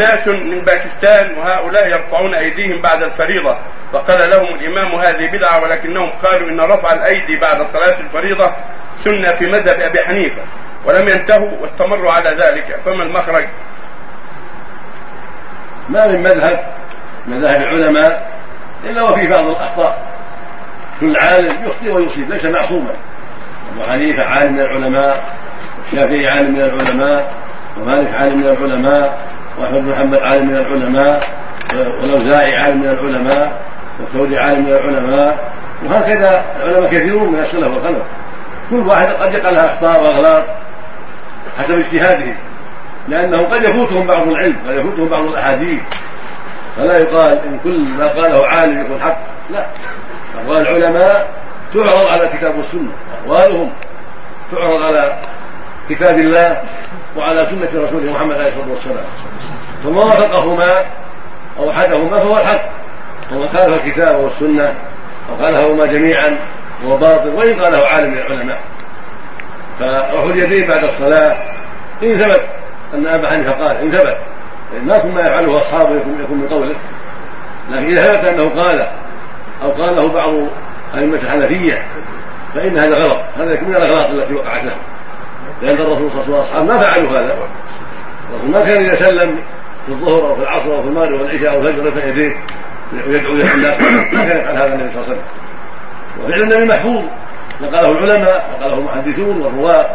[0.00, 3.56] أناس من باكستان وهؤلاء يرفعون أيديهم بعد الفريضة.
[3.92, 8.52] فقال لهم الإمام هذه بدعة ولكنهم قالوا إن رفع الأيدي بعد صلاة الفريضة
[9.04, 10.42] سنة في مذهب أبي حنيفة
[10.84, 12.80] ولم ينتهوا واستمروا على ذلك.
[12.84, 13.48] فما المخرج؟
[15.88, 16.74] ما من مذهب
[17.26, 18.30] مذاهب العلماء
[18.84, 20.02] إلا وفي بعض الأخطاء.
[21.00, 22.94] كل عالم يخطئ ويصيب ليس معصوما.
[23.72, 25.24] أبو حنيفة عالم من العلماء
[25.78, 27.34] والشافعي عالم من العلماء
[27.76, 29.29] ومالك عالم من العلماء
[29.60, 31.28] واحمد بن محمد عالم من العلماء
[31.74, 33.62] والأوزاعي عالم من العلماء
[34.00, 35.52] والثوري عالم من العلماء
[35.84, 38.02] وهكذا العلماء كثيرون من السلف والخلف
[38.70, 40.44] كل واحد قد يقع لها اخطاء وأغلاط
[41.58, 42.36] حسب اجتهادهم
[43.08, 45.80] لأنه قد يفوتهم بعض العلم قد يفوتهم بعض الأحاديث.
[46.76, 49.18] فلا يقال إن كل ما قاله عالم يكون حق
[49.50, 49.66] لا.
[50.44, 51.28] أقوال العلماء
[51.74, 52.92] تعرض على كتاب والسنة
[53.24, 53.70] أقوالهم
[54.52, 55.18] تعرض على
[55.88, 56.62] كتاب الله
[57.16, 59.04] وعلى سنة رسوله محمد عليه الصلاة والسلام.
[59.84, 60.86] فما وافقهما
[61.58, 62.70] أو أحدهما فهو الحق.
[63.32, 64.74] ومن خالف الكتاب والسنة
[65.30, 66.38] أو خالفهما جميعا
[66.84, 68.60] هو باطل وإن قاله عالم من العلماء.
[69.78, 71.36] فرفع اليدين بعد الصلاة
[72.02, 72.46] إن ثبت
[72.94, 74.16] أن أبا حنيفة قال إن ثبت
[74.82, 76.74] ما ما يفعله أصحابه يكون من قوله.
[77.70, 78.88] لكن إذا ثبت أنه قال
[79.62, 80.34] أو قاله بعض
[80.94, 81.82] أئمة الحنفية
[82.54, 83.18] فإن هذا غلط.
[83.36, 84.76] هذا من الأغلاط التي وقعت له.
[85.62, 87.38] لأن الرسول صلى الله عليه وسلم ما فعلوا هذا.
[88.30, 89.38] الرسول ما كان إذا سلم
[89.90, 92.36] في الظهر أو في العصر أو في المغرب والعشاء أو الفجر رفع يديه
[93.06, 95.24] ويدعو إلى الناس ما كان يفعل هذا النبي صلى الله عليه وسلم.
[96.20, 97.04] وفعل النبي محفوظ.
[97.60, 99.90] نقله العلماء وقاله المحدثون والرواة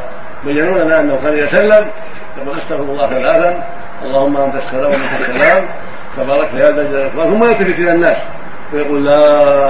[0.45, 1.89] بينوا لنا أنه كان إذا سلم
[2.37, 3.63] يقول أستغفر الله ثلاثا
[4.03, 5.65] اللهم أنت السلام وأنت السلام.
[6.17, 8.17] تبارك يا ذا الجلال ثم يلتفت إلى الناس.
[8.73, 9.21] ويقول لا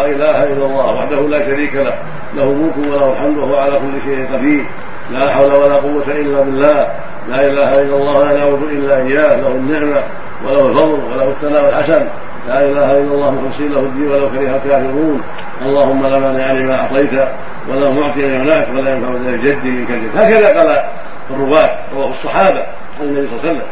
[0.05, 1.95] إله إلا الله وحده لا شريك له.
[2.35, 4.65] له ملك وله الحمد وهو على كل شيء قدير.
[5.11, 6.89] لا حول ولا قوة إلا بالله.
[7.29, 10.03] لا إله إلا الله لا نعبد إلا إياه له النعمة
[10.45, 12.07] وله الفضل وله الثناء الحسن.
[12.47, 15.21] لا إله إلا الله مخلصين له الدين ولو كره الكافرون
[15.61, 17.13] اللهم لا مانع لما أعطيت
[17.69, 20.83] ولا معطي لمنعت ولا ينفع ذا الجد منك الجد هكذا قال
[21.29, 22.65] الرواة رواه الصحابة
[22.99, 23.67] عن النبي صلى الله عليه وسلم.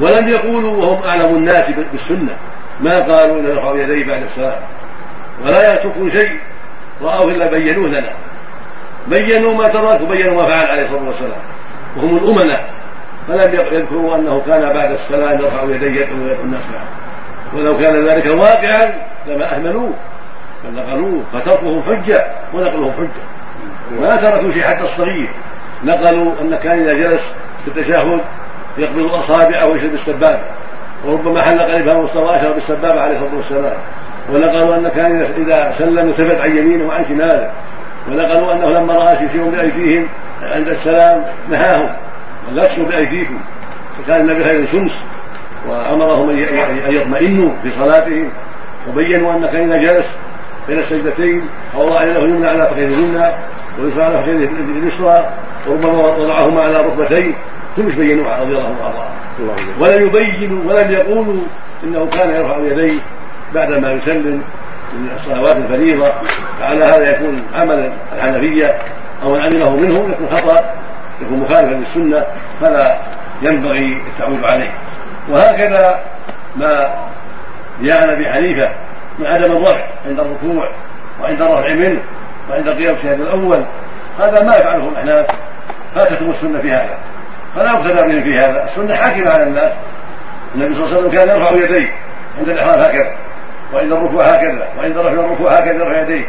[0.00, 2.36] ولم يقولوا وهم أعلم الناس بالسنة.
[2.80, 4.58] ما قالوا إن يرفع يديه بعد الصلاة
[5.40, 6.38] ولا يتركون شيء.
[7.02, 8.12] رأوه إلا بينوه لنا.
[9.06, 11.42] بينوا ما ترك وبينوا ما فعل عليه الصلاة والسلام.
[11.96, 12.70] وهم الأمناء.
[13.28, 16.88] فلم يذكروا أنه كان بعد الصلاه يرفع يديه يدعو الناس معه
[17.54, 18.94] ولو كان ذلك واقعا
[19.26, 19.92] لما أهملوه
[20.64, 22.14] بل نقلوه فتركهم حجة
[22.54, 23.22] ونقلهم حجة.
[24.00, 25.30] ما تركوا شيء حتى الصغير.
[25.84, 27.20] نقلوا أن كان إذا جلس
[27.64, 28.20] في التشهد
[28.78, 30.40] يقبض أصابعه ويشرب السبابه
[31.04, 33.78] وربما حلق الإبهام واشرب بالسبابه عليه الصلاة والسلام.
[34.30, 37.50] ونقلوا أن كان إذا سلم ثبت عن يمينه وعن شماله.
[38.08, 40.08] ونقلوا أنه لما رأى شيء بايديهم
[40.42, 41.96] عند السلام نهاهم
[42.52, 43.40] لا تشوا بايديكم
[43.98, 44.92] فكان النبي خير شمس
[45.68, 48.30] وأمرهم أن يطمئنوا في صلاتهم
[48.88, 50.06] وبينوا أن كان اذا جلس
[50.68, 53.22] بين السجدتين وضع يده اليمنى على فخذ اليمنى
[53.78, 55.32] ويسرى على فخذ اليسرى
[55.66, 57.34] وربما وضعهما على ركبتيه
[57.76, 59.20] كلش بينوا رضي الله عنه
[59.80, 61.42] ولم يبينوا ولم يقولوا
[61.84, 63.00] إنه كان يرفع يديه
[63.54, 64.42] بعدما يسلم
[64.94, 66.12] من الصلوات الفريضة.
[66.60, 68.68] فعلى هذا يكون عمل الحنفية.
[69.22, 70.74] أو من عمله منهم يكون خطأ
[71.20, 72.26] يكون مخالفا للسنة
[72.60, 72.98] فلا
[73.42, 74.70] ينبغي التعويل عليه.
[75.28, 76.00] وهكذا
[76.56, 76.94] ما
[77.80, 78.70] جاء ابي حنيفة
[79.18, 80.68] من عدم الرفع عند الركوع
[81.22, 82.00] وعند الرفع منه
[82.50, 83.64] وعند قيام الشهاد الأول
[84.18, 85.26] هذا ما يفعله الأحناف.
[85.94, 86.98] فاتتهم السنة في هذا.
[87.54, 88.68] فلا يقتدى بهم في هذا.
[88.70, 89.72] السنة حاكمة على الناس.
[90.54, 91.92] النبي صلى الله عليه وسلم كان يرفع يديه
[92.38, 93.16] عند الإحرام هكذا
[93.74, 96.24] وعند الركوع هكذا وعند رفع الركوع هكذا يرفع يديه.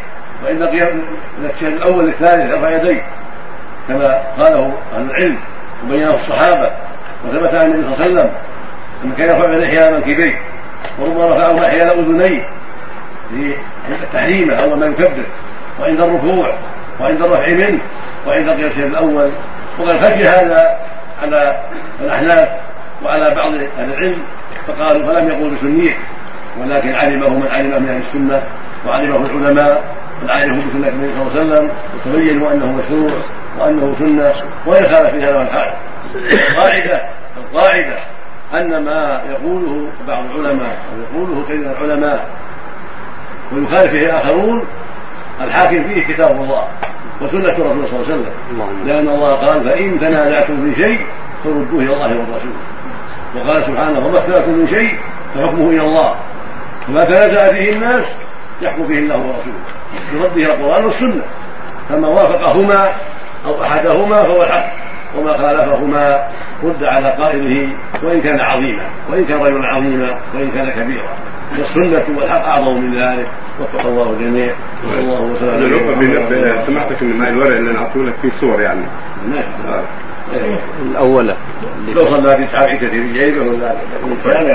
[0.52, 1.02] وعند قيام
[1.56, 3.04] الشهر الأول الثالث يرفع يديه
[3.88, 4.04] كما
[4.38, 5.38] قاله أهل العلم
[5.84, 6.72] وبينه الصحابة
[7.26, 8.32] وثبت عن النبي صلى الله عليه وسلم
[9.04, 9.96] أنه كان يرفع يديه حيال
[11.00, 12.50] وربما رفعهما حيال أذنيه
[13.90, 15.24] لتحريمه اول ما يكبر
[15.80, 16.54] وعند الركوع
[17.00, 17.80] وعند الرفع منه
[18.28, 19.32] وعند قيام الشهر الأول.
[19.80, 20.80] وقد خشي هذا
[21.24, 21.60] على
[22.02, 22.48] الأحناف
[23.04, 24.24] وعلى بعض أهل العلم
[24.68, 25.97] فقالوا فلم يقولوا سنيه
[26.59, 28.44] ولكن علمه من علمه من أهل السنة
[28.88, 29.84] وعلمه العلماء.
[30.29, 33.12] علمه بسنه النبي صلى الله عليه وسلم وتبينوا أنه مشروع
[33.59, 34.34] وأنه سنة
[34.66, 35.73] وإن خالف في هذا الحال.
[36.16, 37.02] القاعده
[37.38, 37.97] القاعدة
[38.53, 42.29] أن ما يقوله بعض العلماء أو يقوله كثير من العلماء
[43.52, 44.68] ويخالف فيه اخرون
[45.41, 46.68] الحاكم فيه كتاب الله
[47.22, 48.34] وسنة الرسول صلى الله عليه وسلم.
[48.85, 51.06] لأن الله قال فإن تنازعتم في شيء
[51.44, 52.53] فردوه إلى الله والرسول.
[53.35, 55.00] وقال سبحانه وما اختلفتم من شيء
[55.35, 56.16] فحكمه إلى الله.
[56.90, 58.06] وما تنازع فيه الناس
[58.62, 59.81] يحكم فيه الله ورسوله.
[60.14, 61.23] برده القران والسنة.
[61.90, 62.93] فما وافقهما
[63.46, 64.72] أو أحدهما فهو الحق
[65.17, 66.09] وما خالفهما
[66.64, 67.70] رد على قائله
[68.03, 71.09] وإن كان عظيما وإن كان رجلا عظيما وإن كان كبيرا.
[71.59, 73.28] والسنة والحق أعظم من ذلك.
[73.59, 74.53] وفق الله الجميع
[74.84, 78.85] والله وسلم سمعتك ان الورق اللي أنا لك فيه صور يعني.
[79.28, 79.84] نعم
[80.82, 81.35] الأولى
[81.87, 83.76] لو صلى في ساعة في جيبه ولا
[84.32, 84.49] كان